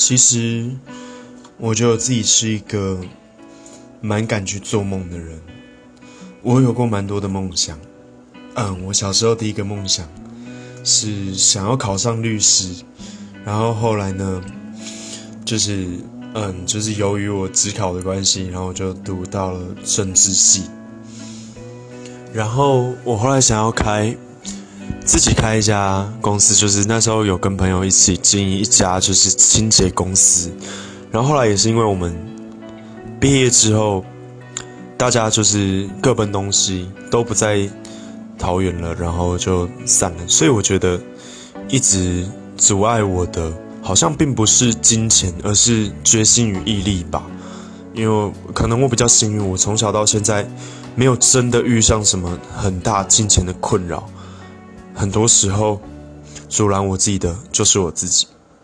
[0.00, 0.70] 其实，
[1.58, 2.98] 我觉得我自己是一个
[4.00, 5.38] 蛮敢去做梦的人。
[6.40, 7.78] 我有过蛮多的梦想。
[8.54, 10.08] 嗯，我小时候第一个梦想
[10.82, 12.82] 是想要考上律师，
[13.44, 14.42] 然后后来呢，
[15.44, 15.86] 就是
[16.32, 20.62] 嗯，就是由于我职考的关系，然后就读到了政治系。
[22.32, 24.16] 然后我后来想要开。
[25.10, 30.52] 自己开一家公司，就是那时候有跟朋友一起经营一家就是清洁公司，
[31.10, 32.14] 然后后来也是因为我们
[33.18, 34.04] 毕业之后，
[34.96, 37.68] 大家就是各奔东西，都不在
[38.38, 40.18] 桃园了，然后就散了。
[40.28, 40.96] 所以我觉得
[41.68, 42.24] 一直
[42.56, 47.20] 阻碍我的，好像并不是金钱，而是决心与毅力吧。
[47.94, 50.48] 因为可能我比较幸运，我从小到现在
[50.94, 54.08] 没有真的遇上什么很大金钱的困扰。
[55.00, 55.80] 很多时候，
[56.46, 58.26] 阻拦我自己的就是我自己。